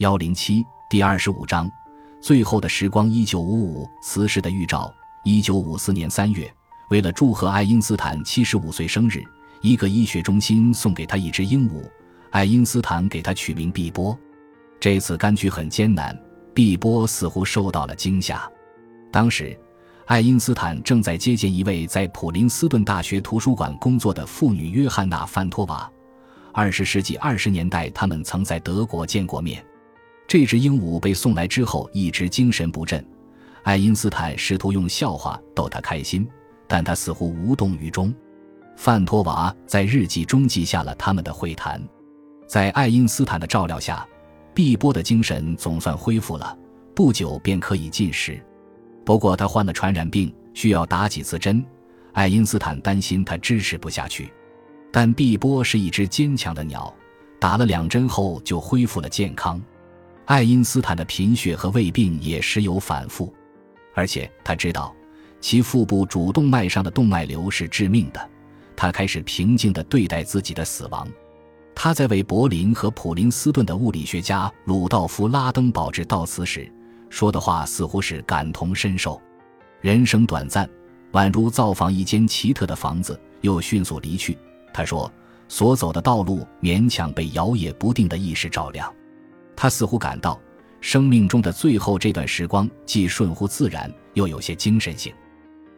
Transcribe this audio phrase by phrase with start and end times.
[0.00, 1.70] 幺零七第二十五章，
[2.22, 3.06] 最后的时光。
[3.10, 4.90] 一九五五辞世的预兆。
[5.24, 6.50] 一九五四年三月，
[6.88, 9.22] 为了祝贺爱因斯坦七十五岁生日，
[9.60, 11.82] 一个医学中心送给他一只鹦鹉，
[12.30, 14.18] 爱因斯坦给他取名碧波。
[14.80, 16.18] 这次柑橘很艰难，
[16.54, 18.50] 碧波似乎受到了惊吓。
[19.12, 19.54] 当时，
[20.06, 25.92] 爱因斯坦正在接见一位在普林斯顿大学图书馆工作的妇女约翰娜·范托娃。
[26.54, 29.62] 二十世纪二十年代，他们曾在德国见过面。
[30.30, 33.04] 这只鹦鹉被送来之后，一直精神不振。
[33.64, 36.24] 爱因斯坦试图用笑话逗它开心，
[36.68, 38.14] 但它似乎无动于衷。
[38.76, 41.82] 范托娃在日记中记下了他们的会谈。
[42.46, 44.06] 在爱因斯坦的照料下，
[44.54, 46.56] 毕波的精神总算恢复了，
[46.94, 48.40] 不久便可以进食。
[49.04, 51.60] 不过他患了传染病，需要打几次针。
[52.12, 54.32] 爱因斯坦担心他支持不下去。
[54.92, 56.94] 但毕波是一只坚强的鸟，
[57.40, 59.60] 打了两针后就恢复了健康。
[60.30, 63.34] 爱因斯坦的贫血和胃病也时有反复，
[63.94, 64.94] 而且他知道
[65.40, 68.30] 其腹部主动脉上的动脉瘤是致命的。
[68.76, 71.08] 他开始平静地对待自己的死亡。
[71.74, 76.72] 他在为柏林和普林斯顿的物理学家鲁道夫·拉登堡致悼词时
[77.08, 79.20] 说的话似乎是感同身受
[79.82, 80.70] ：“人生短暂，
[81.10, 84.38] 宛如造访一间奇特的房子，又迅速离去。”
[84.72, 85.12] 他说
[85.48, 88.88] ：“所走的道路勉强被摇曳不定的意识照亮。”
[89.62, 90.40] 他似乎感到
[90.80, 95.12] 生命中的最后这段时光既顺乎自然，又有些精神性。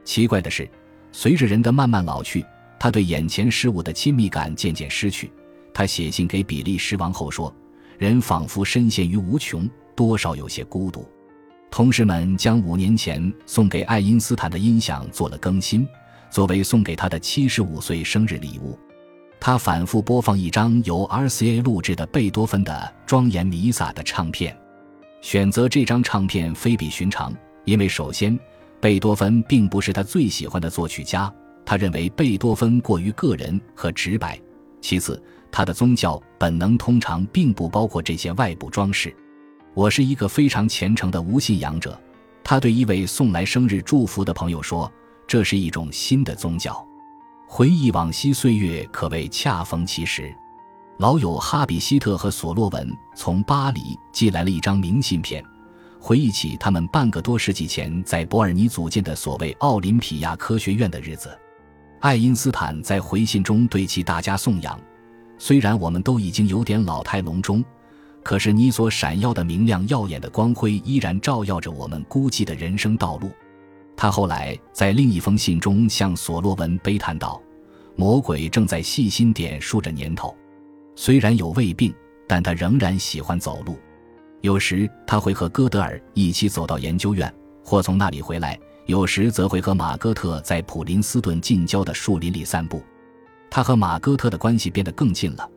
[0.05, 0.70] 奇怪的是，
[1.11, 2.47] 随着人的慢慢老去，
[2.78, 5.33] 他对眼前事物的亲密感渐渐失去。
[5.75, 7.53] 他写信给比利时王后说
[7.98, 11.05] ：“人仿佛深陷于无穷，多少有些孤独。”
[11.69, 15.84] 同事们将五年前送给爱因斯坦的音响做了更新。
[16.30, 18.78] 作为送给他的七十五岁生日礼物，
[19.45, 24.57] 他反复播放一张由 RCA 录制的贝多芬的庄严弥撒的唱片。
[25.21, 27.34] 选择这张唱片非比寻常，
[27.65, 28.39] 因为首先，
[28.81, 31.29] 贝多芬并不是他最喜欢的作曲家，
[31.67, 34.37] 他认为贝多芬过于个人和直白；
[34.81, 39.12] 其次，他的宗教本能通常并不包括这些外部装饰。
[39.75, 42.00] 我是一个非常虔诚的无信仰者，
[42.45, 44.89] 他对一位送来生日祝福的朋友说。
[45.27, 46.87] 这是一种新的宗教，
[47.55, 50.35] 回忆往昔岁月可谓恰逢其时。
[50.97, 55.45] 老友哈比希特和索洛文从巴黎寄来了一张明信片，
[56.01, 61.39] 回忆起他们半个多世纪前在伯尔尼组建的所谓奥林匹亚科学院的日子。
[62.01, 64.81] 爱因斯坦在回信中对其大加颂扬
[65.37, 67.63] ：“虽然我们都已经有点老态龙钟，
[68.23, 73.31] 可是你所闪耀的明亮耀眼的光辉依然照耀着我们孤寂的人生道路。”
[73.97, 77.41] 他后来在另一封信中向索洛文悲叹道
[77.94, 80.34] ：“魔鬼正在细心点数着年头，
[80.97, 81.94] 虽然有胃病，
[82.26, 83.78] 但他仍然喜欢走路。
[84.41, 87.32] 有时他会和戈德尔一起走到研究院，
[87.62, 92.82] 或从那里回来；有时则会和马戈特在普林斯顿近郊的树林里散步。
[93.48, 95.48] 他和马戈特的关系变得更近了，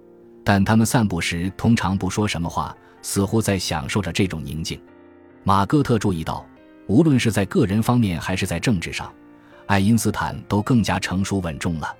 [0.44, 4.80] 但他们散步时通常不说什么话，似乎在享受着这种宁静。
[5.44, 6.46] 马戈特注意到。”
[6.88, 9.12] 无论是在个人方面还是在政治上，
[9.66, 11.96] 爱因斯坦都更加成熟稳重了。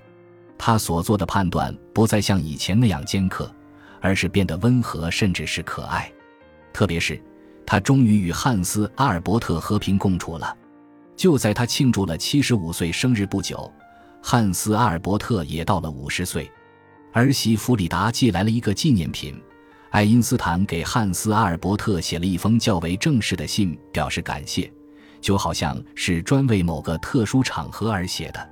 [0.58, 3.52] 他所做的判断不再像以前那样尖刻，
[4.00, 6.10] 而是变得温和，甚至是可爱。
[6.72, 7.20] 特别是，
[7.66, 10.56] 他终于与汉斯·阿尔伯特和平共处了。
[11.16, 13.72] 就在他庆祝了七十五岁生日不久，
[14.22, 16.50] 汉斯·阿尔伯特也到了五十岁。
[17.12, 19.34] 儿媳弗里达寄来了一个纪念品。
[19.96, 24.70] 爱因斯坦给汉斯·阿尔伯特写了一封较为正式的信，表示感谢，
[25.22, 28.50] 就好像是专为某个特殊场合而写的。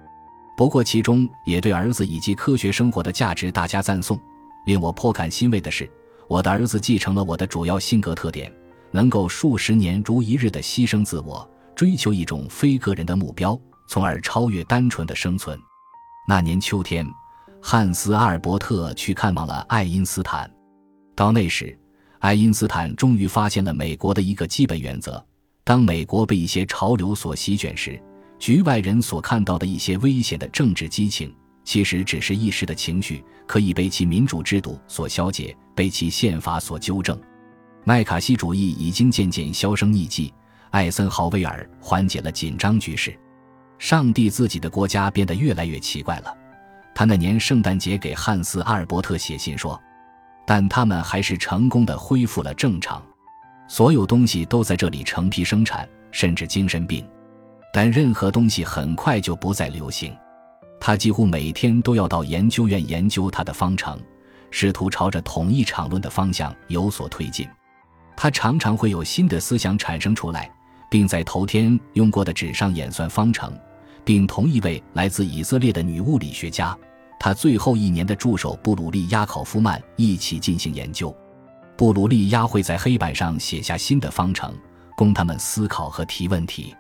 [0.56, 4.18] 不过，其中也对儿子以及科学生活的价值大加赞颂。
[4.64, 5.86] 令我颇感欣慰的是，
[6.28, 8.50] 我的儿子继承了我的主要性格特点，
[8.90, 13.54] 能够数十年如一日的牺牲自我，追求一种非个人的目标，
[13.86, 15.60] 从而超越单纯的生存。
[16.26, 17.06] 那年秋天，
[17.60, 20.50] 汉斯·阿尔伯特去看望了爱因斯坦。
[21.14, 21.76] 到那时，
[22.18, 25.24] 爱因斯坦终于发现了美国的一个基本原则：
[25.62, 28.00] 当美国被一些潮流所席卷时，
[28.38, 31.32] 局外人所看到的一些危险的政治激情，
[31.62, 37.18] 其实只是一时的情绪，可以被其民主制度所消解，被其宪法所纠正。
[37.84, 40.34] 麦卡锡主义已经渐渐销声匿迹，
[40.70, 43.16] 艾森豪威尔缓解了紧张局势，
[43.78, 46.36] 上帝自己的国家变得越来越奇怪了。
[46.94, 49.80] 他那年圣诞节给汉斯·阿尔伯特写信说。
[50.46, 53.02] 但他们还是成功的恢复了正常，
[53.68, 57.06] 所有东西都在这里成批生产，甚至精神病。
[57.72, 60.14] 但任何东西很快就不再流行。
[60.80, 63.98] 他几乎每天都要到研究院研究他的方程，
[64.50, 67.48] 试图朝着统一场论的方向有所推进。
[68.14, 70.48] 他常常会有新的思想产生出来，
[70.90, 73.52] 并在头天用过的纸上演算方程，
[74.04, 76.76] 并同一位来自以色列的女物理学家，
[77.24, 81.16] 他最后一年的助手布鲁利亚考夫曼一起进行研究。
[81.74, 84.54] 布鲁利亚会在黑板上写下新的方程，
[84.94, 86.76] 供他们思考和提问题。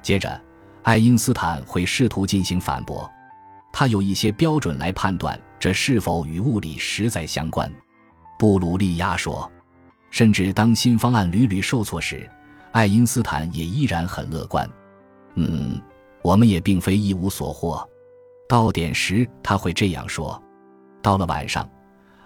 [0.00, 0.40] 接着，
[0.82, 3.06] 爱因斯坦会试图进行反驳。
[3.70, 7.70] 他有一些标准来判断这是否与物理实在相关。
[8.38, 9.52] 布鲁利亚说，
[10.10, 12.26] 甚至当新方案屡屡受挫时，
[12.70, 14.66] 爱因斯坦也依然很乐观。
[15.34, 15.78] 嗯，
[16.22, 17.86] 我们也并非一无所获。
[18.52, 20.38] 到点时他会这样说。
[21.00, 21.66] 到了晚上，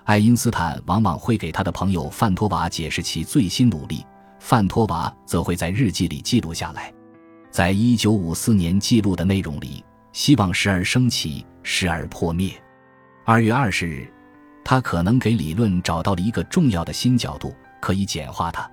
[0.03, 4.05] 爱因斯坦往往会给他的朋友范托瓦解释其最新努力，
[4.41, 6.93] 范托瓦则会在日记里记录下来。
[7.53, 9.85] 在一九五四年记录的内容里。
[10.13, 12.51] 希望时而升起，时而破灭。
[13.25, 14.11] 二月二十日，
[14.65, 18.69] 他可能给理论找到了一个重要的新角度，可以简化它。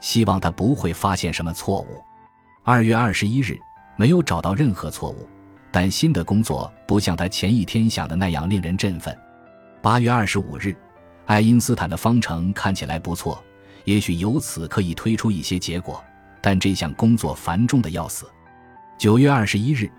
[0.00, 2.02] 希望他不会发现什么错误。
[2.64, 3.56] 二月二十一日，
[3.96, 5.28] 没有找到任何错误，
[5.70, 9.16] 但新的工作不像他前一天想的那样令人振奋。
[9.82, 10.74] 八月二十五日，
[11.26, 13.42] 爱因斯坦的方程看起来不错，
[13.84, 16.02] 也许由此可以推出一些结果，
[16.40, 18.26] 但这项工作繁重的要死。
[18.98, 19.90] 九月二十一日。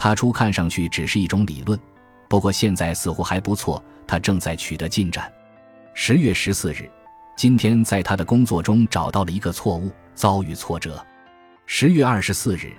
[0.00, 1.76] 他初看上去只是一种理论，
[2.28, 3.82] 不过现在似乎还不错。
[4.06, 5.28] 他正在取得进展。
[5.92, 6.88] 十月十四日，
[7.36, 11.04] 今天在他的工作中找到了一个错误，遭遇挫折。
[11.66, 12.72] 十月二十四日，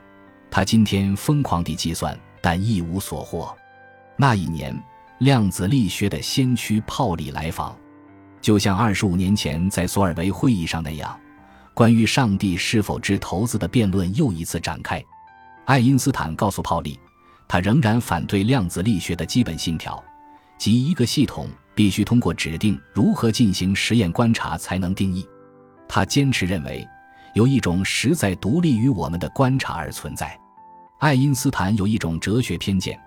[0.49, 3.55] 他今天疯狂地计算，但一无所获。
[4.15, 4.77] 那一年，
[5.19, 7.77] 量子力学的先驱泡利来访，
[8.41, 11.19] 就像二十五年前在索尔维会议上那样，
[11.73, 15.03] 关于上帝是否知投资的辩论又一次展开。
[15.65, 16.99] 爱因斯坦告诉泡利。
[17.51, 20.03] 他仍然反对量子力学的基本信条，
[20.55, 25.27] 即一个系统必须通过指定如何进行实验观察才能定义。
[25.87, 26.87] 他坚持认为，
[27.33, 30.39] 有一种实在独立于我们的观察而存在。
[30.99, 32.99] 爱因斯坦有一种哲学偏见，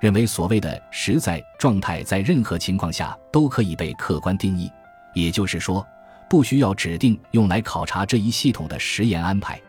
[0.00, 4.68] 认为所谓的实在状态在任何情况下都可以被客观定义，
[5.14, 5.86] 也就是说，
[6.28, 9.60] 不需要指定用来考察这一系统的实验安排。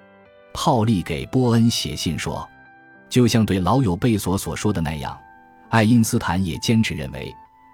[0.55, 2.47] 泡利给波恩写信说。
[3.09, 5.17] 就像对老友贝索所说的那样，
[5.69, 7.33] 爱因斯坦也坚持认为，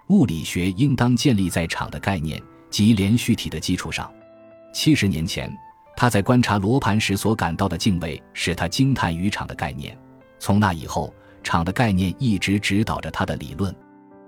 [0.10, 2.40] 物理学应当建立在场的概念
[2.70, 4.12] 及连续体的基础上。
[4.74, 5.52] 七十年前，
[6.04, 9.98] 他在观察罗盘时所感到的敬畏，使他惊叹于场的概念。
[10.38, 13.74] 从那以后，场的概念一直指导着他的理论。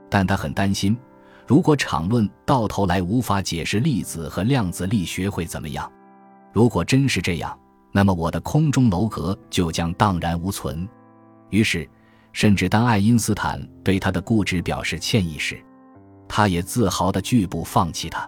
[0.10, 0.98] 但他很担心，
[1.46, 5.92] 如果场论到头来无法解释粒子和量子力学会怎么样？
[6.54, 7.60] 如果真是这样，
[7.92, 10.88] 那么我的空中楼阁就将荡然无存。
[11.50, 11.86] 于是，
[12.32, 15.62] 甚至当爱因斯坦对他的固执表示歉意时，
[16.26, 18.26] 他也自豪地拒不放弃他。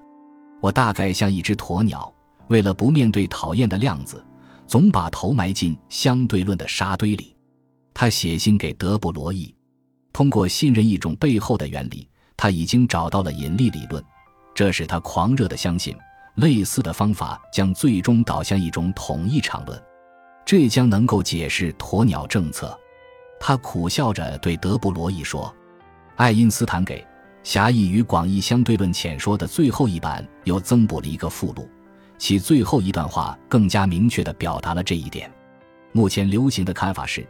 [0.59, 2.13] 我大概像一只鸵鸟，
[2.49, 4.23] 为了不面对讨厌的量子，
[4.65, 7.35] 总把头埋进相对论的沙堆里。
[7.93, 9.53] 他写信给德布罗意，
[10.13, 14.03] 通过信任一种背后的原理，他已经找到了引力理论，
[14.53, 15.95] 这使他狂热地相信。
[16.35, 19.81] 类似的方法将最终导向一种统一场论，
[20.45, 22.77] 这将能够解释鸵鸟政策。
[23.39, 25.51] 他苦笑着对德布罗意说
[26.15, 27.03] ：“爱因斯坦给
[27.41, 31.67] 狭义与广义相对论浅说的最后一版又增补了一个附录，
[32.17, 35.31] 其最后一段话更加明确地表达了这一点。
[35.91, 37.25] 目前流行的看法是，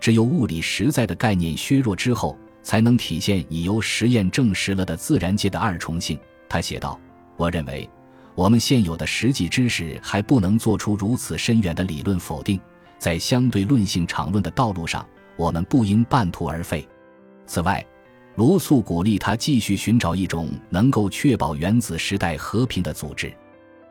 [0.00, 6.18] 只有物理实在的概念削弱之后，才能体现已由实验证实了的自然界的二重性。”
[6.48, 6.98] 他写道
[7.36, 7.88] ：“我认为。”
[8.34, 12.58] 我们现有的实际知识还不能做出如此深远的理论否定，
[12.98, 15.06] 在相对论性场论的道路上，
[15.36, 16.88] 我们不应半途而废。
[17.46, 17.84] 此外，
[18.36, 23.30] 罗素鼓励他继续寻找一种能够确保原子时代和平的组织。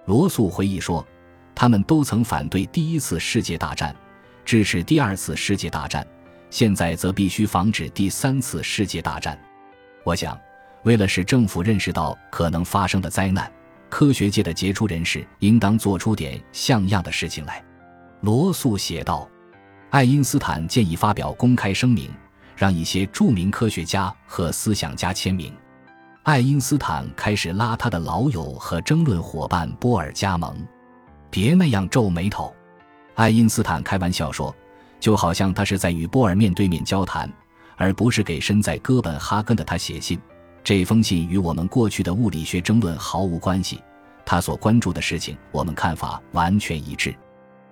[0.05, 1.05] 罗素回忆说，
[1.53, 3.95] 他们都曾反对第一次世界大战，
[4.43, 6.05] 支持第二次世界大战，
[6.49, 9.39] 现在则必须防止第三次世界大战。
[10.03, 10.39] 我想，
[10.83, 13.51] 为了使政府认识到可能发生的灾难。
[13.89, 17.61] 科学界的杰出人士应当做出点像样的事情来，
[18.21, 19.29] 罗素写道。
[19.89, 22.09] 爱因斯坦建议发表公开声明，
[22.55, 25.53] 让一些著名科学家和思想家签名。
[26.23, 30.55] 爱因斯坦开始拉他的老友和争论伙伴波尔加盟。
[31.31, 32.53] 别那样皱眉头，
[33.15, 34.55] 爱因斯坦开玩笑说，
[34.99, 37.27] 就好像他是在与波尔面对面交谈，
[37.75, 40.21] 而不是给身在哥本哈根的他写信。
[40.63, 43.81] 这封信与我们过去的物理学争论毫无关系，
[44.23, 47.15] 他所关注的事情，我们看法完全一致。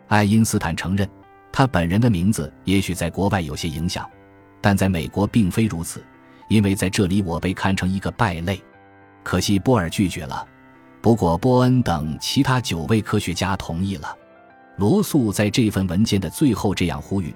[0.08, 1.08] 爱因斯坦承认，
[1.52, 4.10] 他本人的名字也许在国外有些影响，
[4.60, 6.04] 但在美国并非如此，
[6.50, 8.62] 因为在这里我被看成一个败类。
[9.24, 10.46] 可惜波尔拒绝了，
[11.02, 14.14] 不过波恩等其他九位科学家同意了。
[14.78, 17.34] 罗素在这份文件的最后这样呼吁：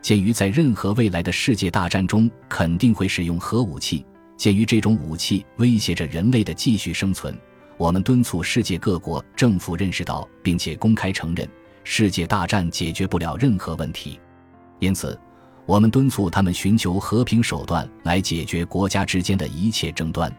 [0.00, 4.06] 鉴于在任何未来的世界大战中肯定会使用核武器，
[4.36, 7.36] 鉴于这种武器威胁着人类的继续生存，
[7.76, 11.48] 我们敦促世界各国政府认识到并且公开承认，
[11.82, 14.20] 世界大战解决不了任何问题。
[14.78, 15.18] 因此，
[15.66, 20.30] 我们敦促他们寻求和平手段来解决国家之间的一切争端。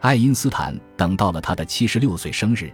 [0.00, 2.72] 爱因斯坦等到了他的七十六岁生日，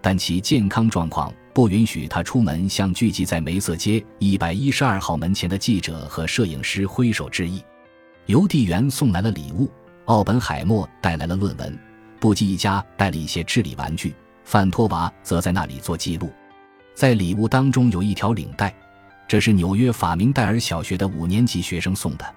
[0.00, 7.62] 但其健康状况不允许他出门向聚集在梅瑟街一百一十二号门前的记者和摄影师挥手致意。
[8.26, 9.70] 邮递员送来了礼物，
[10.06, 11.78] 奥本海默带来了论文，
[12.18, 14.14] 布基一家带了一些智力玩具，
[14.44, 16.30] 范托娃则在那里做记录。
[16.94, 18.74] 在礼物当中有一条领带，
[19.28, 22.34] 这是纽约法明戴尔小学的五年级学生送的，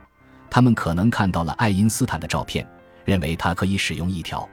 [0.49, 2.67] 他们可能看到了爱因斯坦的照片。
[3.05, 4.47] 认为他可以使用一条，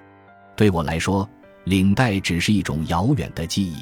[0.57, 1.28] 对我来说，
[1.64, 3.76] 领带只是一种遥远的记忆。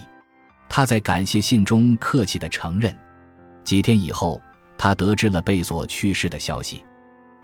[0.69, 2.93] 他在感谢信中客气地承认。
[3.63, 4.43] 几天以后，
[4.77, 6.83] 他得知了贝索去世的消息。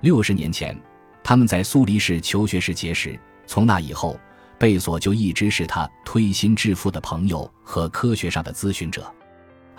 [0.00, 0.76] 六十年前，
[1.23, 4.19] 他们在苏黎世求学时结识，从那以后，
[4.59, 9.09] 贝索就一直是他推心置腹的朋友和科学上的咨询者。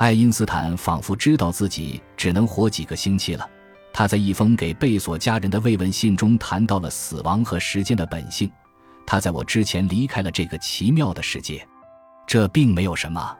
[0.01, 3.47] 爱因斯坦仿佛知道自己只能活几个星期了。
[3.93, 8.51] 他在一封给贝索家人的慰问信中谈到了死亡和时间的本性。
[9.05, 11.63] 他在我之前离开了这个奇妙的世界，
[12.25, 13.37] 这并没有什么。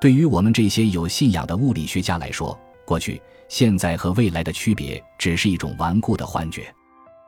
[0.00, 6.66] 对于我们这些有信仰的物理学家来说，过去、现在和未来的区别只是一种顽固的幻觉。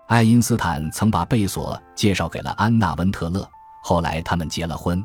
[0.09, 3.49] 爱因斯坦曾把贝索介绍给了安娜温特勒，
[3.85, 5.01] 后来他们结了婚。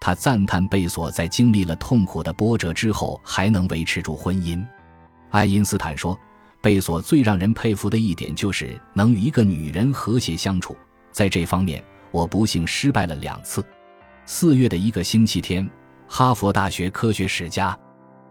[0.00, 4.64] 他赞叹贝索在经历了痛苦的波折之后还能维持住婚姻。
[5.30, 6.18] 爱因斯坦说。
[6.62, 10.76] 贝索最让人佩服的一点就是能与一个女人和谐相处，
[11.12, 13.64] 在这方面我不幸失败了两次。
[14.24, 15.68] 四月的一个星期天，
[16.08, 17.78] 哈佛大学科学史家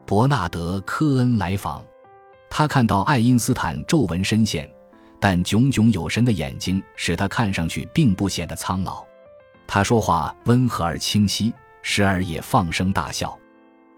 [0.06, 1.82] 伯纳德·科恩来访，
[2.50, 4.70] 他看到爱因斯坦皱纹深陷，
[5.18, 9.06] 但炯炯有神的眼睛使他看上去并不显得苍老。
[9.68, 13.38] 他说话温和而清晰，时而也放声大笑。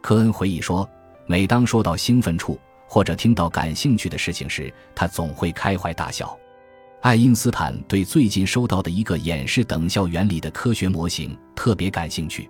[0.01, 0.89] 科恩回忆说，
[1.25, 2.59] 每当说到兴奋处。
[2.89, 6.33] 或者听到感兴趣的事情时，他总会开怀大笑。
[7.01, 12.50] 爱因斯坦对最近收到的一个演示等效原理的科学模型特别感兴趣。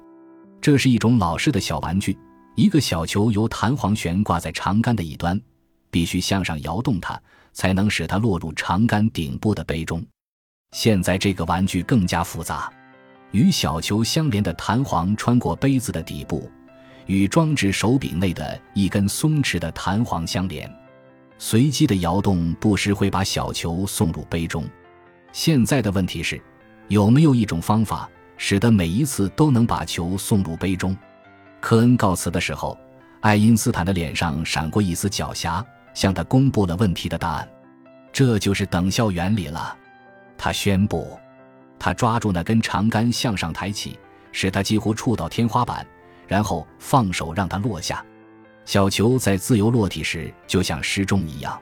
[0.61, 2.15] 这是一种老式的小玩具，
[2.55, 5.41] 一个小球由弹簧悬挂在长杆的一端，
[5.89, 7.19] 必须向上摇动它，
[7.51, 10.05] 才能使它落入长杆顶部的杯中。
[10.71, 12.71] 现在这个玩具更加复杂，
[13.37, 16.49] 与小球相连的弹簧穿过杯子的底部。
[17.05, 20.69] 与装置手柄内的一根松弛的弹簧相连，
[21.37, 24.67] 随机的摇动不时会把小球送入杯中。
[25.31, 26.41] 现在的问题是，
[26.87, 30.97] 有没有一种方法使得每一次都能把球送入杯中？
[31.61, 32.77] 科恩告辞的时候，
[33.21, 35.63] 爱因斯坦的脸上闪过一丝狡黠，
[35.93, 37.47] 向他公布了问题的答案。
[38.11, 39.77] 这就是等效原理了，
[40.37, 41.17] 他宣布。
[41.79, 43.99] 他抓住那根长杆向上抬起，
[44.31, 45.85] 使它几乎触到天花板。
[46.27, 48.03] 然后放手让它落下，
[48.65, 51.57] 小球在自由落体时就像失重一样，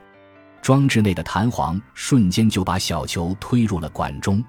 [0.60, 4.44] 装置内的弹簧瞬间就把小球推入了管中。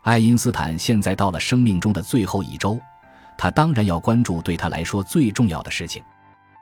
[0.00, 2.80] 爱因斯坦现在到了生命中的最后一周，
[3.36, 6.02] 他当然要关注对他来说最重要的事情。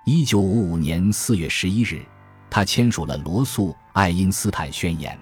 [0.04, 2.04] 一九五五年四月十一日，
[2.50, 5.16] 他签署了罗素爱因斯坦宣言。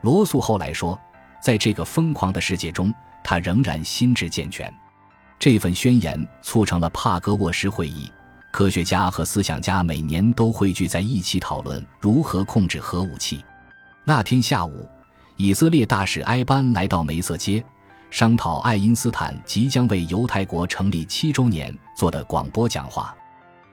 [0.00, 0.98] 罗素后来说，
[1.42, 2.94] 在这个疯狂的世界中，
[3.24, 4.72] 他仍然心智健全。
[5.40, 8.08] 这份宣言促成了帕格沃什会议，
[8.52, 13.44] 科学家和思想家每年都汇聚在一起讨论如何控制核武器。
[14.04, 14.88] 那天下午，
[15.36, 17.64] 以色列大使埃班来到梅瑟街，
[18.08, 23.12] 商讨爱因斯坦即将为犹太国成立七周年做的广播讲话。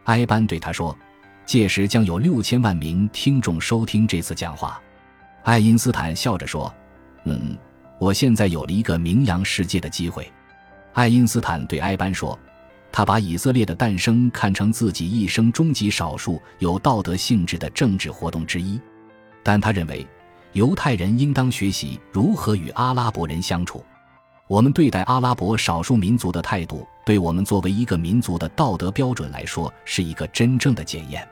[0.05, 0.97] 埃班对他说
[1.45, 4.81] ：“届时将有六千万名听众收听这次讲话。”
[5.45, 6.73] 爱因斯坦笑着说
[7.25, 7.57] ：“嗯，
[7.99, 10.31] 我现在有了一个名扬世界的机会。”
[10.93, 12.37] 爱因斯坦对埃班说
[12.91, 18.79] ：“他把以色列的诞生看成自己一生中极少数有道德性质的政治活动之一，
[19.43, 20.05] 但他认为
[20.53, 23.85] 犹太人应当学习如何与阿拉伯人相处。
[24.47, 31.25] 我们对待阿拉伯少数民族的态度，对我们作为一个民族的道德标准来说，是一个真正的检验。”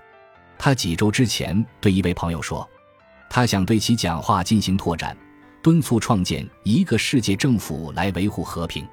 [0.59, 2.67] 他几周之前对一位朋友说
[3.27, 5.17] ：“他想对其讲话进行拓展，
[5.67, 8.87] 敦促创建一个世界政府来维护和平。”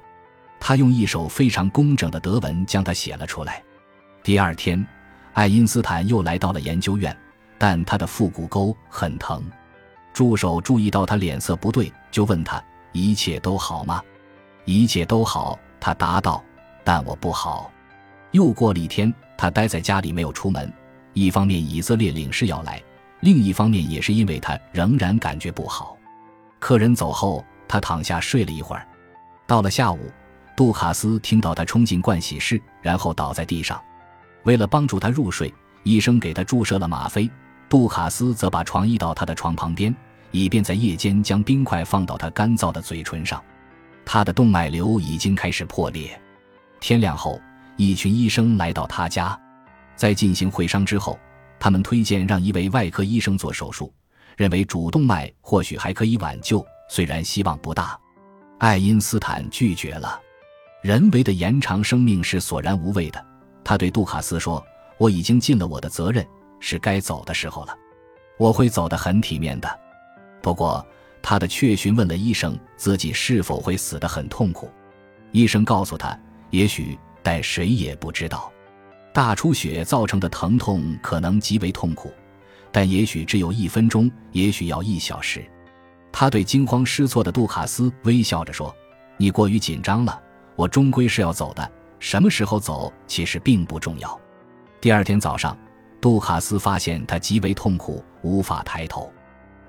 [0.59, 3.63] 他用一首非常工整的德文将它写了出来。
[4.21, 4.85] 第二天，
[5.31, 7.15] 爱因斯坦又来到了研究院，
[7.57, 9.41] 但他的腹股沟很疼。
[10.11, 14.03] 助手注意到他脸色不对，就问他：“一切都好吗
[14.65, 16.43] ？”“一切都好。”他答道
[16.83, 17.71] ：“但我不好。”
[18.31, 20.69] 又过了一天，他待在家里没有出门，
[21.13, 22.83] 一方面以色列领事要来，
[23.21, 25.94] 另一方面也是因为他仍然感觉不好。
[26.65, 28.87] 客人走后，他躺下睡了一会儿。
[29.45, 30.11] 到了下午，
[30.57, 33.79] 杜卡斯听到他冲进盥洗室，然后倒在地上。
[34.45, 35.53] 为了帮助他入睡，
[35.83, 37.29] 医生给他注射了吗啡。
[37.69, 39.95] 杜卡斯则把床移到他的床旁边，
[40.31, 43.39] 以便在夜间将冰块放到他干燥的嘴唇上。
[44.03, 46.19] 他的动脉瘤已经开始破裂。
[46.79, 47.39] 天亮后，
[47.77, 49.39] 一群医生来到他家，
[49.95, 51.19] 在进行会商之后，
[51.59, 53.93] 他们推荐让一位外科医生做手术，
[54.35, 57.99] 认为主动脉或许还可以挽救，虽然希望不大。
[58.59, 60.19] 爱因斯坦拒绝了。
[60.81, 63.25] 人为的延长生命是索然无味的。
[63.63, 64.63] 他对杜卡斯说
[64.99, 66.25] ：“我已经尽了我的责任。”
[66.61, 67.77] 是该走的时候了，
[68.37, 69.79] 我会走得很体面的。
[70.41, 70.83] 不过，
[71.21, 74.71] 他的确询问了医生自己是否会死得很痛苦。
[75.31, 76.17] 医生告诉他，
[76.49, 78.51] 也许，但谁也不知道。
[79.13, 82.11] 大出血造成的疼痛可能极为痛苦，
[82.75, 85.49] 但也许只有一分钟，也许要一小时。
[86.11, 88.75] 他对惊慌失措的杜卡斯微笑着说
[89.15, 90.21] ：“你过于紧张了，
[90.57, 91.71] 我终归是要走的。
[91.99, 94.19] 什么时候走其实并不重要。”
[94.81, 95.57] 第二天早上。
[96.01, 99.09] 杜卡斯发现他极为痛苦，无法抬头。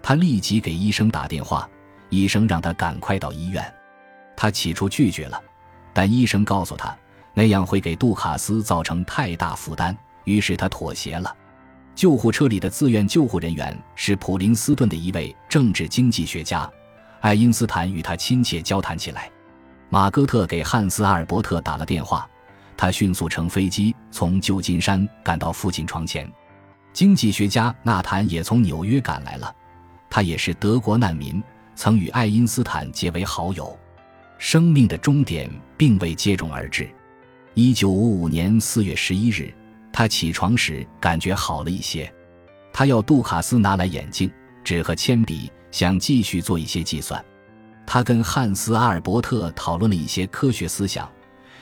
[0.03, 1.71] 他立即给医生打电话，
[2.11, 3.65] 医生让他赶快到医院。
[4.37, 5.41] 他起初拒绝了，
[5.95, 6.95] 但医生告诉他
[7.35, 11.33] 那样会给杜卡斯造成太大负担，于是他妥协了。
[11.97, 16.71] 救护车里的自愿救护人员是普林斯顿的一位政治经济学家，
[17.23, 19.31] 爱因斯坦与他亲切交谈起来。
[19.89, 22.29] 马戈特给汉斯·阿尔伯特打了电话。
[22.77, 26.31] 他迅速乘飞机从旧金山赶到父亲床前，
[26.93, 29.51] 经济学家纳坦也从纽约赶来了。
[30.11, 31.43] 他也是德国难民，
[31.75, 33.75] 曾与爱因斯坦结为好友。
[34.37, 36.87] 生命的终点并未接踵而至。
[37.55, 39.51] 一九五五年四月十一日，
[39.97, 42.13] 他起床时感觉好了一些。
[42.71, 44.31] 他要杜卡斯拿来眼镜、
[44.63, 47.25] 纸和铅笔，想继续做一些计算。
[47.87, 51.11] 他跟汉斯·阿尔伯特讨论了一些科学思想。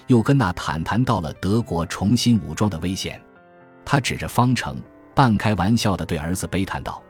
[0.08, 3.22] 又跟那坦谈到了德国重新武装的危险，
[3.84, 4.82] 他指着方程，
[5.14, 7.00] 半开玩笑地对儿子悲叹道：“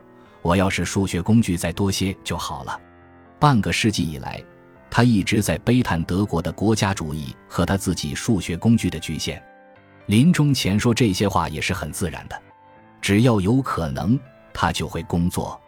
[0.42, 2.78] 我要是数学工具再多些就好了。”
[3.40, 4.44] 半个世纪以来，
[4.90, 9.42] 他一直在悲叹德国的国家主义和他自己数学工具的局限。
[10.06, 12.40] 临终前说这些话也是很自然的。
[13.00, 14.18] 只要有可能，
[14.52, 15.58] 他就会工作；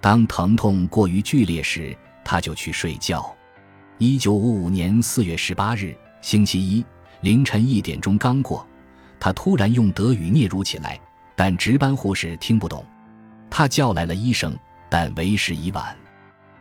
[0.00, 3.34] 当疼痛过于剧烈时，他就去睡觉。
[3.98, 5.96] 一九五五年四月十八日。
[6.20, 6.82] 星期一
[7.20, 8.66] 凌晨一点钟刚过，
[9.20, 10.98] 他突然用德语嗫嚅起来，
[11.36, 12.82] 但值班护士听不懂。
[13.50, 14.56] 他叫来了医生，
[14.88, 15.94] 但为时已晚。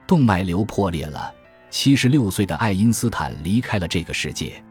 [0.05, 1.33] 动脉瘤破裂了。
[1.69, 4.61] 七十六岁的爱因斯坦离开了这个世界。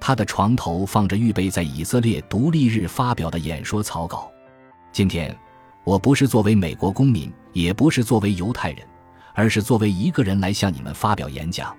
[0.00, 4.32] 他的床头放着预备在以色列独立日发表的演说草稿。
[4.90, 5.36] 今天，
[5.84, 8.84] 我不是作为美国公民，也不是作为犹太人，
[9.34, 11.76] 而是作为一个人来向你们发表演讲。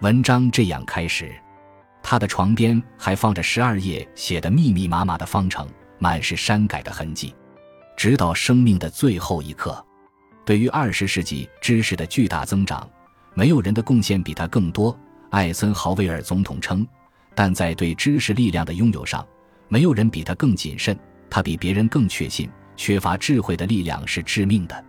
[0.00, 1.30] 文章这样开始。
[2.02, 5.68] 他的床边还放着十二页写的密密麻麻的方程，
[5.98, 7.34] 满是删改的痕迹。
[7.94, 9.84] 直到生命的最后一刻，
[10.46, 12.88] 对于二十世纪知识的巨大增长，
[13.34, 14.98] 没有人的贡献比他更多。
[15.28, 16.84] 艾森豪威尔总统称，
[17.34, 19.26] 但在对知识力量的拥有上，
[19.68, 20.98] 没有人比他更谨慎。
[21.28, 24.84] 他比别人更确信，缺乏智慧的力量是致命的。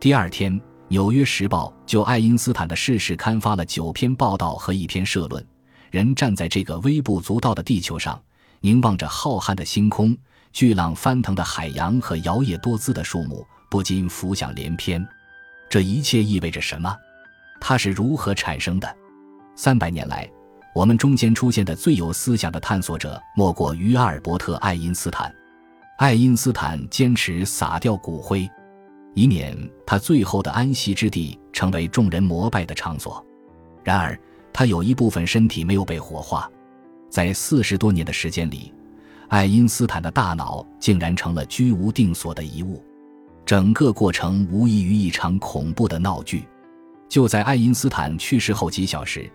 [0.00, 0.52] 第二天，
[0.88, 5.46] 《纽约时报》就爱因斯坦的逝世刊发了九篇报道和一篇社论。
[5.92, 8.20] 人站在这个微不足道的地球上，
[8.60, 10.14] 凝望着浩瀚的星空、
[10.52, 15.06] 巨浪翻腾的海洋和摇曳多姿的树木，不禁浮想联翩。
[15.70, 16.94] 这一切意味着什么？
[17.60, 18.96] 它是如何产生的？
[19.54, 20.28] 三百年来，
[20.76, 25.34] 我们中间出现的最有思想的探索者，莫过于阿尔伯特·爱因斯坦。
[25.96, 28.46] 爱因斯坦坚持撒掉骨灰，
[29.14, 33.24] 以免他最后的安息之地成为众人膜拜的场所。
[33.82, 34.20] 然而，
[34.52, 36.46] 他有一部分身体没有被火化，
[37.08, 38.70] 在四十多年的时间里，
[39.28, 42.84] 爱因斯坦的大脑竟然成了居无定所的遗物。
[43.46, 46.44] 整个过程无异于一场恐怖的闹剧。
[47.08, 49.32] 就在爱因斯坦去世后几小时，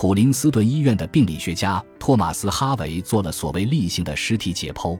[0.00, 4.96] 普林斯顿医院的病理学家托马斯·哈维做了所谓例行的尸体解剖。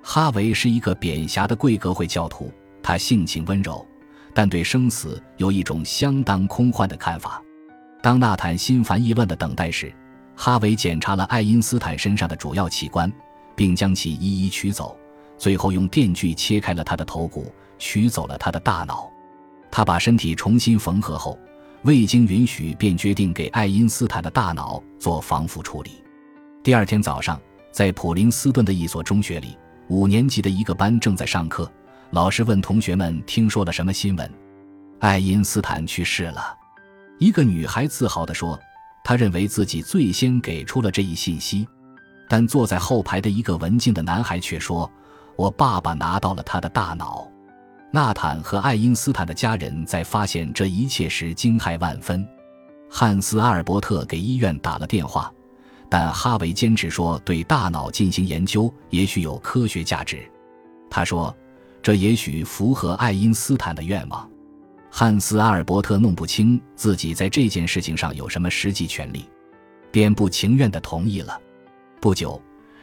[0.00, 2.48] 哈维是一个扁狭的贵格会教徒，
[2.80, 3.84] 他性情温柔，
[4.32, 7.42] 但对生死有一种相当空幻的看法。
[8.00, 9.92] 当纳坦心烦意乱的等待时，
[10.36, 13.12] 哈维检查了爱因斯坦身上的主要器官，
[13.56, 14.96] 并将其一一取走，
[15.36, 19.10] 最后用电锯切开了他的头骨，取走了他的大脑。
[19.68, 21.36] 他把身体重新缝合后，
[21.82, 26.02] 未经允许便决定给爱因斯坦的大脑做防腐处理。
[26.62, 29.56] 第二天早上，在普林斯顿的一所中学里，
[29.88, 31.70] 五年级的一个班正在上课。
[32.10, 34.30] 老师问同学们：“听说了什么新闻？”
[34.98, 36.56] 爱因斯坦去世了。
[37.18, 38.58] 一个女孩自豪地说
[39.04, 41.66] ：“她认为自己最先给出了这一信息。”
[42.28, 44.90] 但坐在后排的一个文静的男孩却说
[45.36, 47.26] ：“我爸爸拿到了他的大脑。”
[47.90, 52.26] 纳坦和爱因斯坦的家人在发现这一切时惊骇万分。
[52.90, 55.32] 汉斯·阿尔伯特给医院打了电话，
[55.88, 60.30] 但哈维坚持说对大脑进行研究也许有科学价值。
[60.90, 61.34] 他说
[61.82, 64.28] ：“这也许符合爱因斯坦的愿望。”
[64.90, 69.26] 汉斯·阿尔伯特弄不清自己在这件事情上有什么实际权利，
[69.90, 71.40] 便不情愿地同意了。
[72.00, 72.40] 不久，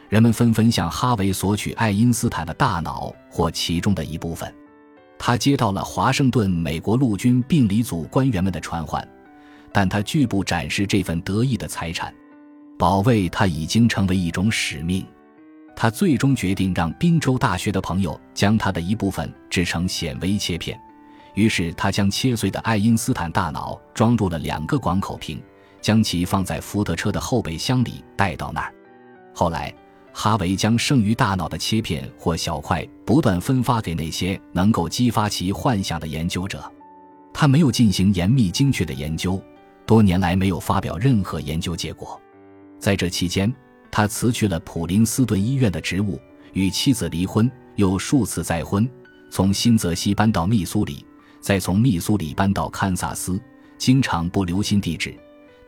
[0.08, 4.52] 人们纷纷向哈维索取爱因斯坦的大脑或其中的一部分。
[5.18, 9.06] 他接到了华盛顿美国陆军病理组官员们的传唤，
[9.72, 12.12] 但他拒不展示这份得意的财产。
[12.78, 15.06] 保卫他已经成为一种使命。
[15.74, 20.78] 他最终决定让宾州大学的朋友将他的一部分制成显微切片。
[21.34, 25.42] 于是他将切碎的爱因斯坦大脑装入了两个广口瓶，
[25.82, 28.72] 将其放在福特车的后备箱里带到那儿。
[29.34, 29.74] 后来，
[30.18, 36.64] 哈维将剩余大脑的切片或小块不断分发给那些能够激发其幻想的研究者。
[37.34, 39.38] 他没有进行严密精确的研究，
[39.84, 42.18] 多年来没有发表任何研究结果。
[42.78, 43.54] 在这期间，
[43.90, 46.18] 他辞去了普林斯顿医院的职务，
[46.54, 48.88] 与妻子离婚，又数次再婚，
[49.30, 51.04] 从新泽西搬到密苏里。
[51.42, 53.38] 再从密苏里搬到堪萨斯，
[53.76, 55.14] 经常不留心地址，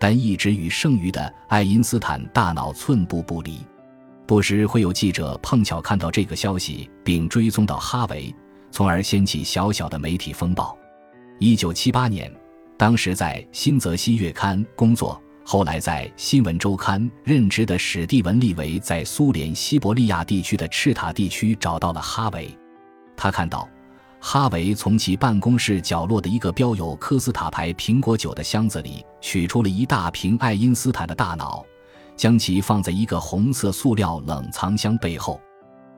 [0.00, 3.58] 但一直与剩余的爱因斯坦大脑寸步不离。
[4.28, 8.32] 不时会有记者碰巧看到这个消息，并追踪到哈维，
[8.70, 10.76] 从而掀起小小的媒体风暴。
[11.38, 12.30] 一九七八年，
[12.76, 22.54] 当时在新泽西月刊工作，后来在新闻周刊任职的史蒂文·利维，在苏联西伯利亚地区的赤塔地区找到了哈维，
[23.16, 23.66] 他看到。
[24.20, 31.64] 哈维从其办公室角落的一个标有科斯塔牌苹果酒的箱子里取出了一大瓶爱因斯坦的大脑，
[32.18, 35.40] 将其放在一个红色塑料冷藏箱背后。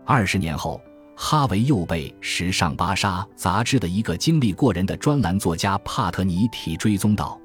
[0.05, 0.81] 二十年后，
[1.17, 7.41] 哈维又被《时尚芭莎》杂志的一个经历过人的专栏作家帕特尼提追踪到。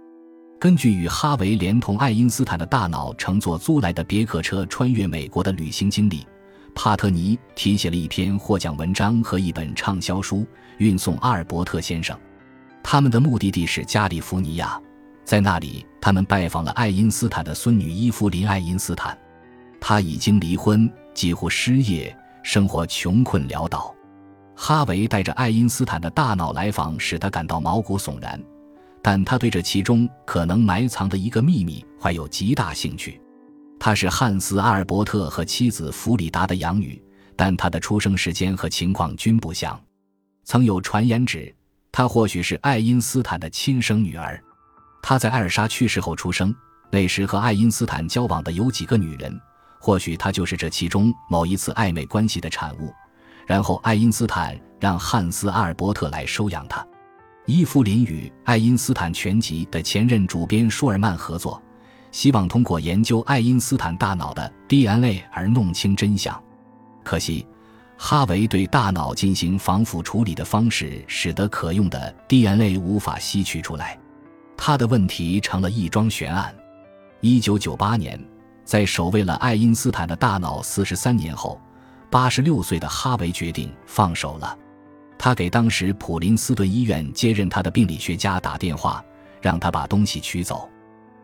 [0.59, 6.25] 根据与哈维连同爱因斯坦的大脑乘坐租来的别克车穿越美国的旅行经历。
[6.73, 10.45] 帕特尼提写了一篇获奖文章和一本畅销书，
[10.79, 12.17] 运送阿尔伯特先生。
[12.83, 14.79] 他们的目的地是加利福尼亚，
[15.25, 19.17] 在那里，他们拜访了爱因斯坦的孙女伊芙琳·爱因斯坦。
[19.81, 23.93] 她已经离婚，几乎失业，生活穷困潦倒。
[24.55, 28.39] 哈维带着爱因斯坦的大脑来访，使他感到毛骨悚然，
[29.01, 33.19] 但他对这其中可能埋藏的一个秘密怀有极大兴趣。
[33.79, 37.01] 他是汉斯·阿尔伯特和妻子弗里达的养女，
[37.35, 39.79] 但他的出生时间和情况均不详。
[40.43, 41.53] 曾有传言指，
[41.91, 44.39] 他或许是爱因斯坦的亲生女儿。
[45.07, 46.51] 他在艾尔莎去世后出生，
[46.89, 49.39] 那时和爱因斯坦交往的有几个女人，
[49.79, 52.91] 或许他就是这其中某一次暧昧关系的产物。
[53.45, 56.83] 然后爱因斯坦让汉斯·阿尔伯特来收养他。
[57.45, 61.61] 伊芙琳与《爱因斯坦全集》的前任主编舒尔曼合作。
[62.11, 66.43] 希望通过研究爱因斯坦大脑的 DNA 而弄清真相，
[67.03, 67.45] 可惜，
[67.95, 73.99] 哈维对大脑进行防腐处理的方式，使得可用的 DNA 无法吸取出来，
[74.57, 76.53] 他的问题成了一桩悬案。
[77.21, 78.19] 一九九八年，
[78.63, 81.59] 在守卫了爱因斯坦的大脑四十三年后，
[82.09, 84.57] 八十六岁的哈维决定放手了。
[85.17, 89.03] 他给当时普林斯顿医院接任他的病理学家打电话，
[89.41, 90.69] 让他把东西取走。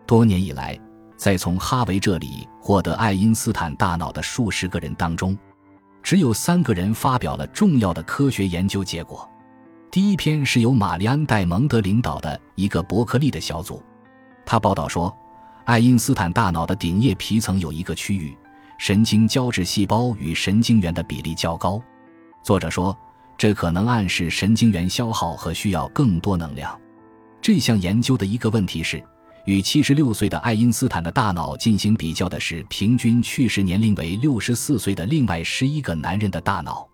[0.05, 0.79] 多年以来，
[1.15, 5.37] 在从哈维这里获得爱因斯坦大脑的数十个人当中，
[6.01, 9.29] 只有三个人发表了重要的科学研究结果。
[9.91, 13.83] 第一篇是由玛丽安·戴蒙德领导的一个伯克利的小组，
[14.45, 15.13] 他报道说，
[15.65, 18.33] 爱因斯坦大脑的顶叶皮层有一个区域，
[18.77, 21.83] 神经胶质细胞与神经元的比例较高。
[22.41, 22.97] 作者说，
[23.37, 26.79] 这可能暗示神经元消耗和需要更多能量。
[27.41, 29.03] 这项研究的一个问题是。
[29.45, 36.87] 与七十六岁的爱因斯坦的大脑进行比较的是平均去世年龄为六十四岁的另外十一个男人的大脑，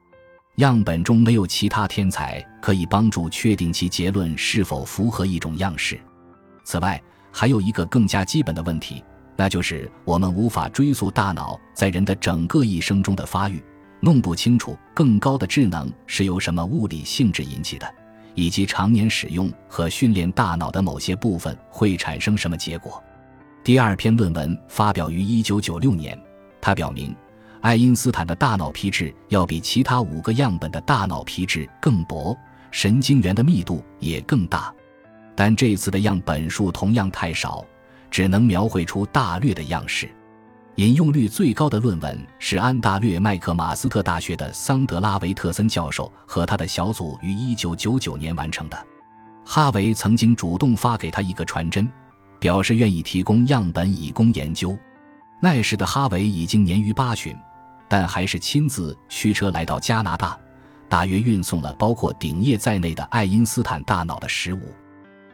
[0.57, 5.99] 样本中没有其他天才可以帮助确定其结论是否符合一种样式。
[6.63, 6.99] 此外，
[7.31, 9.03] 还有一个更加基本的问题，
[9.35, 13.63] 那就是我们无法追溯大脑在人的整个一生中的发育，
[13.99, 17.87] 弄不清楚更高的智能是由什么物理性质引起的。
[18.33, 23.03] 以及常年使用和训练大脑的某些部分会产生什么结果？
[23.63, 26.19] 第二篇论文发表于1996年，
[26.61, 27.15] 它表明，
[27.61, 32.37] 爱因斯坦的大脑皮质要比其他五个样本的大脑皮质更薄，
[32.71, 34.73] 神经元的密度也更大。
[35.35, 37.65] 但这次的样本数同样太少，
[38.09, 40.09] 只能描绘出大略的样式。
[40.75, 48.77] 引用率最高的论文是安大略麦克马斯特大学的桑德拉维特森教授和他的小组于1999年完成的。
[49.43, 51.89] 哈维曾经主动发给他一个传真，
[52.39, 54.77] 表示愿意提供样本以供研究。
[55.39, 57.35] 那时的哈维已经年逾八旬，
[57.87, 60.37] 但还是亲自驱车来到加拿大，
[60.89, 64.61] 大约运送了包括顶叶在内的爱因斯坦大脑的食物。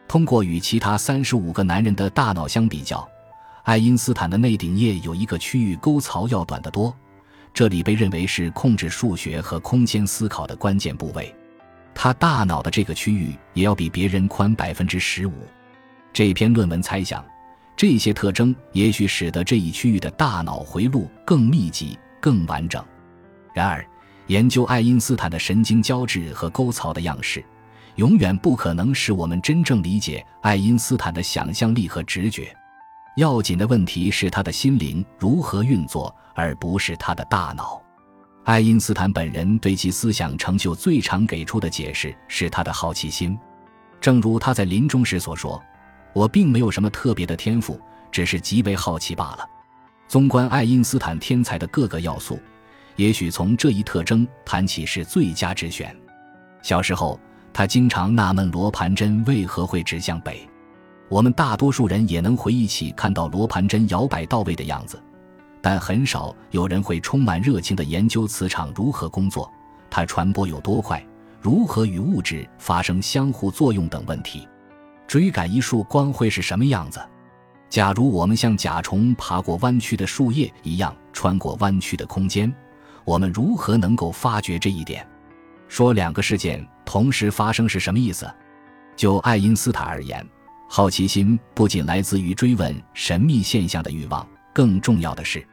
[0.07, 3.07] 通过与其他三十五个男人的大脑相比较，
[3.63, 6.93] 爱因斯坦的内顶叶有一个区域沟槽要短得多，
[7.53, 11.33] 这里被认为是控制数学和空间思考的关键部位。
[11.95, 15.33] 他大脑的这个区域也要比别人宽百分之十五。
[16.11, 17.23] 这篇论文猜想，
[17.75, 22.83] 这些特征也许使得这一区域的大脑回路更密集、更完整。
[23.53, 23.85] 然而，
[24.27, 27.43] 研究爱因斯坦的神经胶质和沟槽的样式。
[27.97, 32.51] 永远不可能使我们真正理解爱因斯坦的想象力和直觉。
[33.17, 37.79] 要紧的问题是他的心灵如何运作，而不是他的大脑。
[38.45, 43.37] 爱因斯坦本人对其思想成就最常给出的解释是他的好奇心。
[44.01, 45.61] 正如他在临终时所说
[46.13, 47.79] ：“我并没有什么特别的天赋，
[48.11, 49.45] 只是极为好奇罢了。”
[50.07, 52.39] 纵观爱因斯坦天才的各个要素，
[52.95, 55.95] 也许从这一特征谈起是最佳之选。
[56.61, 57.19] 小时候。
[57.55, 60.49] 他经常纳闷罗盘针为何会指向北，
[61.07, 64.99] 我们大多数人也能回忆起看到罗盘针摇摆到位的样子，
[65.61, 69.47] 但很少有人会充满热情地研究磁场如何工作，
[69.87, 71.05] 它传播有多快，
[71.39, 74.47] 如何与物质发生相互作用等问题。
[75.07, 76.99] 追赶一束光会是什么样子？
[77.69, 82.53] 假如我们像甲虫爬过弯曲的树叶一样穿过弯曲的空间，
[83.03, 85.07] 我们如何能够发觉这一点？
[85.67, 88.31] 说两个事件同时发生是什么意思？
[88.95, 90.23] 就爱因斯坦而言，
[90.69, 95.43] 好奇心不仅来自于追问神秘现象的欲望，更重要的是，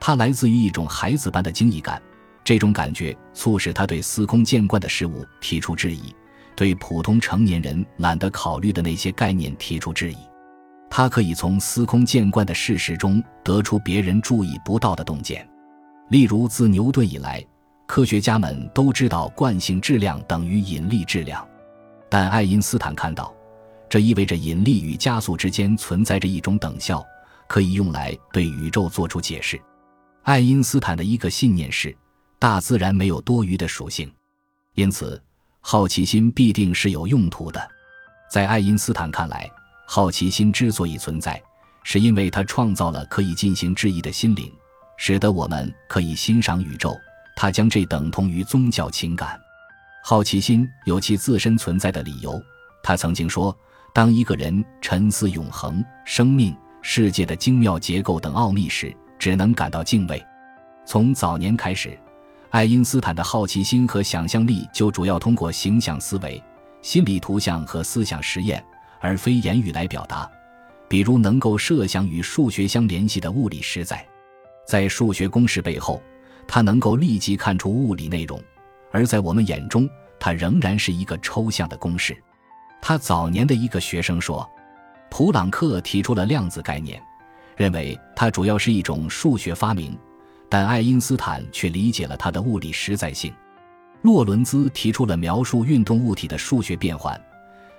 [0.00, 2.02] 它来自于一种孩子般的惊异感。
[2.42, 6.12] 这种感觉促使他对司空见惯的事物提出质疑，
[6.56, 10.16] 对普通成年人懒得考虑的那些概念提出质疑。
[10.90, 15.48] 他可以从司空见惯的事实中得出别人注意不到的洞见，
[16.10, 17.44] 例如自牛顿以来。
[17.84, 21.46] 科学家们都知道惯性质量等于引力质量，
[22.08, 23.34] 但爱因斯坦看到，
[23.86, 27.04] 这意味着引力与加速之间存在着一种等效，
[27.46, 29.60] 可以用来对宇宙做出解释。
[30.22, 31.94] 爱因斯坦的一个信念是，
[32.38, 34.10] 大自然没有多余的属性，
[34.74, 35.22] 因此
[35.62, 37.66] 好奇心必定是有用途的。
[38.28, 39.48] 在爱因斯坦看来，
[39.86, 41.40] 好奇心之所以存在，
[41.84, 44.52] 是因为它创造了可以进行质疑的心灵，
[44.96, 46.98] 使得我们可以欣赏宇宙。
[47.34, 49.40] 他将这等同于宗教情感，
[50.04, 52.42] 好奇心有其自身存在的理由。
[52.82, 53.56] 他曾经说
[53.94, 60.22] ：“当一个人沉思永恒、生命、世界的精妙结构等奥秘时，只能感到敬畏。”
[60.84, 61.98] 从早年开始，
[62.52, 66.40] 爱因斯坦的好奇心和想象力就主要通过形象思维、
[66.82, 68.62] 心理图像和思想实验，
[69.00, 70.30] 而非言语来表达。
[70.86, 74.06] 比如，能够设想与数学相联系的物理实在，
[74.66, 76.00] 在数学公式背后。
[76.46, 78.38] 他能够立即看出物理内容，
[78.90, 79.88] 而在我们眼中，
[80.20, 82.14] 它仍然是一个抽象的公式。
[82.82, 84.46] 他早年的一个学生说，
[85.08, 87.02] 普朗克提出了量子概念，
[87.56, 89.96] 认为它主要是一种数学发明，
[90.52, 93.32] 但爱因斯坦却理解了它的物理实在性。
[94.02, 97.18] 洛伦兹提出了描述运动物体的数学变换，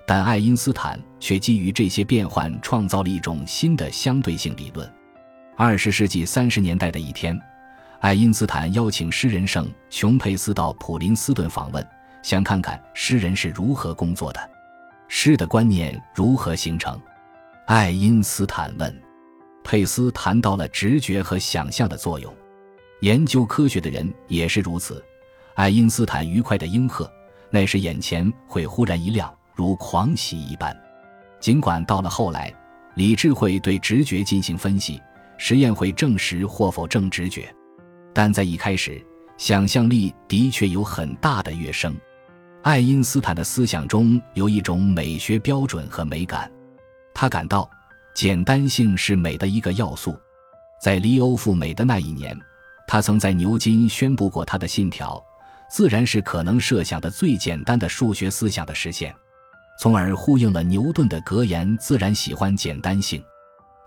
[0.07, 4.91] 但爱因斯坦却基于这些变换创造了一种新的相对性理论。
[5.55, 7.39] 二十世纪三十年代的一天。
[7.99, 11.87] 爱因斯坦邀请诗人圣琼佩斯到普林斯顿访问，
[12.23, 14.49] 想看看诗人是如何工作的，
[15.07, 16.99] 诗的观念如何形成。
[17.67, 18.99] 爱因斯坦问，
[19.63, 22.33] 佩斯谈到了直觉和想象的作用。
[23.03, 25.03] 研究科学的人也是如此。
[25.55, 27.11] 爱因斯坦愉快的应和，
[27.49, 30.73] 那时眼前会忽然一亮，如狂喜一般。
[31.37, 32.49] 尽管到了后来，
[32.95, 35.01] 理智会对直觉进行分析，
[35.37, 37.53] 实验会证实或否证直觉。
[38.13, 39.05] 但在一开始，
[39.37, 41.93] 想象力的确有很大的跃升。
[42.61, 46.49] 爱因斯坦的思想中有一种美学标准和美感，
[47.13, 47.69] 他感到
[48.15, 50.17] 简单性是美的一个要素。
[50.81, 52.37] 在离欧赴美的那一年，
[52.87, 55.23] 他曾在牛津宣布过他的信条：
[55.69, 59.13] 自然是可能设想的最简单的数学思想的实现，
[59.79, 63.23] 从而呼应了牛顿的格言：自然喜欢简单性。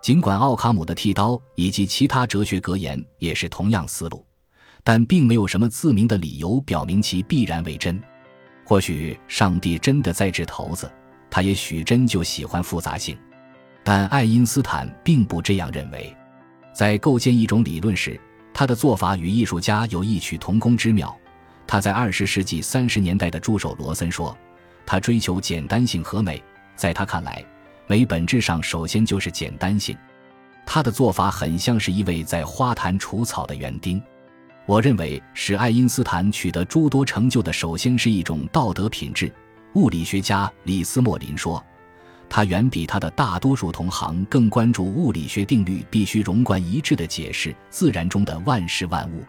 [0.01, 4.25] 尽管奥卡姆的剃刀以及其他哲学格言也是同样思路，
[4.83, 8.01] 但并没有什么自明的理由表明其必然为真。
[8.63, 10.91] 或许上帝真的在掷骰子，
[11.29, 13.17] 他也许真就喜欢复杂性。
[13.83, 16.15] 但爱因斯坦并不这样认为。
[16.73, 18.19] 在构建一种理论时，
[18.57, 21.15] 他的做法与艺术家有异曲同工之妙。
[21.67, 24.35] 他在二十世纪三十年代的助手罗森说
[24.83, 26.43] ：“他追求简单性和美，
[26.75, 27.45] 在他看来。”
[27.85, 29.95] 美本质上首先就是简单性，
[30.65, 34.01] 他的做法很像是一位在花坛除草的园丁。
[34.65, 39.31] 我认为使爱因斯坦取得诸多成就的，首先是一种道德品质。
[39.75, 41.63] 物理学家李斯莫林说，
[42.29, 49.23] 他远比他的大多数同行更关注物理学定律必须融贯一致的解释自然中的万事万物。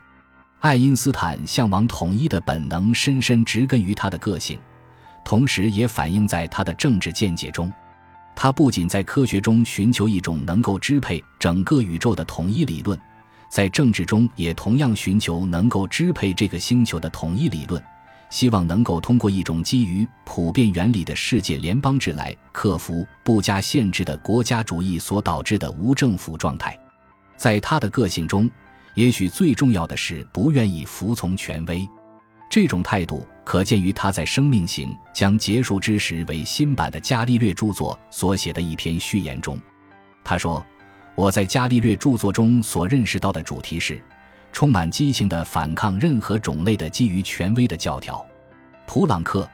[0.61, 4.59] 爱因斯坦向往统一的本能深深植根于他的个性，
[5.25, 7.73] 同时也反映在他的政治见解中。
[8.35, 12.99] 他不仅在科学中寻求一种能够支配整个宇宙的统一理论，
[13.49, 17.83] 在政治中也同样寻求能够支配这个星球的统一理论，
[18.31, 26.79] 希望能够通过一种基于普遍原理的世界联邦制来克服不加限制的国家主义所导致的无政府状态。
[27.37, 28.51] 在他的个性中，
[28.95, 31.89] 也许最重要的是不愿意服从权威。
[32.51, 39.59] 这种态度可见于他在生命型将结束之时为新版的伽利略著作所写的一篇序言中。
[40.25, 40.65] 他说
[41.15, 44.03] ：“我在伽利略著作中所认识到的主题是，
[44.53, 48.25] 充满激情的反抗任何种类的基于权威的教条。
[48.87, 49.49] 普朗克、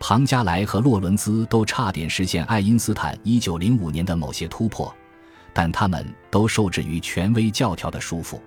[0.00, 4.94] 庞加莱和洛伦兹都差点实现爱因斯坦1905年的某些突破，
[5.52, 8.40] 但他们都受制于权威教条的束缚。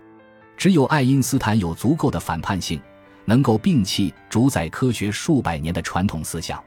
[0.57, 2.81] 只有爱因斯坦有足够的反叛性。”
[3.23, 6.61] 能够摒弃主宰科学数百年的传统思想，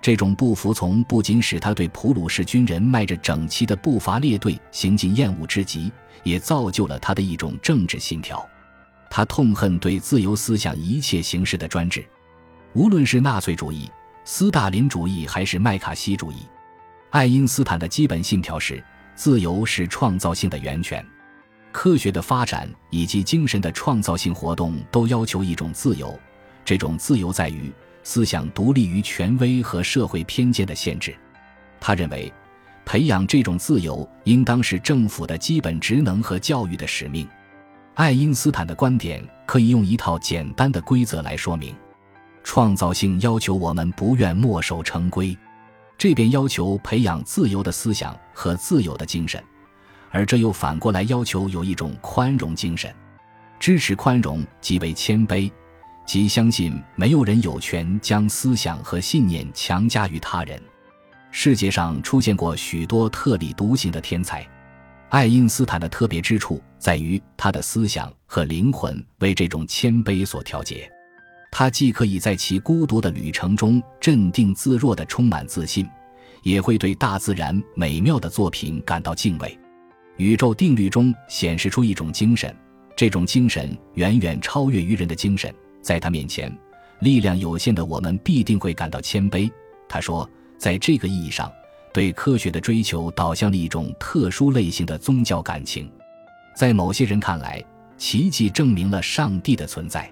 [0.00, 5.90] 这种不服从不仅使他对普鲁士军人迈着整齐的步伐列队行进厌恶之极，
[6.22, 8.48] 也造就了他的一种政治信条。
[9.10, 12.04] 他痛恨对自由思想一切形式的专制，
[12.74, 13.90] 无论是纳粹主义、
[14.24, 16.46] 斯大林主义还是麦卡锡主义。
[17.10, 18.82] 爱因斯坦的基本信条是：
[19.14, 21.04] 自由是创造性的源泉。
[21.72, 26.18] 科学的发展以及精神的创造性活动都要求一种自由，
[26.64, 31.16] 这种自由在于思想独立于权威和社会偏见的限制。
[31.80, 32.32] 他认为，
[32.84, 37.28] 培养这种自由应当是政府的基本职能和教育的使命。
[37.98, 41.74] 爱因斯坦的观点可以用一套简单的规则来说明：
[42.44, 45.36] 创造性要求我们不愿墨守成规，
[45.98, 49.42] 这便要求培养自由的思想和自由的精神。
[50.12, 52.94] 而这又反过来要求有一种宽容精神，
[53.58, 55.50] 支持宽容即为谦卑，
[56.06, 60.62] 即相信没有人有权将思想和信念强加于他人。
[61.32, 64.46] 世界上出现过许多特立独行的天才，
[65.10, 70.90] 爱因斯坦的特别之处在于他的思想和灵魂为这种谦卑所调节。
[71.50, 75.88] 他既可以在其孤独的旅程中镇定自若地充满自信，
[76.42, 79.58] 也会对大自然美妙的作品感到敬畏。
[80.18, 82.54] 宇宙定律中显示出一种精神，
[82.94, 86.54] 这种精神远远超越于人的精神，在他面前，
[87.00, 89.50] 力量有限的我们必定会感到谦卑。
[89.88, 91.50] 他说，在这个意义上，
[91.98, 95.90] 对科学的追求导向了一种特殊类型的宗教感情。
[96.54, 97.60] 在某些人看来，
[97.96, 100.02] 奇迹证明了上帝的存在；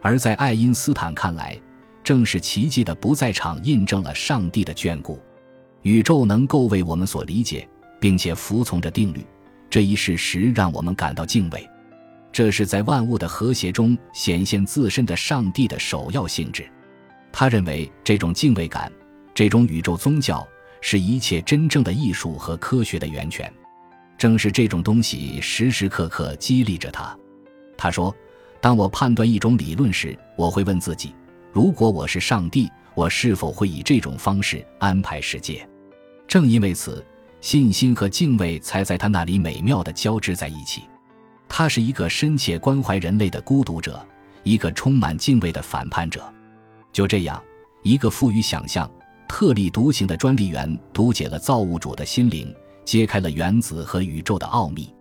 [0.00, 1.60] 而在爱因斯坦看来，
[2.04, 5.20] 正是奇迹的不在场印证了上帝的眷顾。
[5.82, 9.26] 宇宙能够为我们所理解，并且服从着定律。
[9.68, 11.68] 这一事实让我们感到敬畏，
[12.30, 16.64] 这是在万物的和谐中显现自身的上帝的首要性质。
[17.32, 18.92] 他认为这种敬畏感，
[19.34, 20.46] 这种宇宙宗教，
[20.88, 23.52] 是一切真正的艺术和科学的源泉。
[24.16, 27.12] 正是这种东西时时刻刻激励着他。
[27.76, 28.14] 他说
[28.62, 31.12] ：“当我判断一种理论时，我会问自己：
[31.52, 35.68] 如果我是上帝，我是否会以这种方式安排世界？”
[36.28, 37.04] 正因为此。
[37.40, 40.82] 信心和敬畏才在他那里美妙的交织在一起。
[41.48, 44.04] 他是一个深切关怀人类的孤独者，
[44.42, 46.32] 一个充满敬畏的反叛者。
[46.92, 47.40] 就这样，
[47.82, 48.90] 一个富于想象、
[49.28, 52.54] 特立独行的专利员读解了造物主的心灵，
[52.84, 54.92] 揭开了原子和宇宙的奥秘。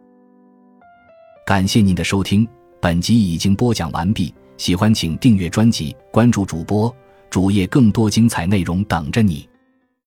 [1.46, 2.48] 感谢您的收听，
[2.82, 4.34] 本集已经播讲完毕。
[4.58, 6.94] 喜欢请订阅专辑，关注主播
[7.30, 9.48] 主页，更多精彩内容等着你。